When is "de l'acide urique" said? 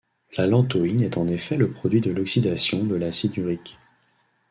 2.83-3.77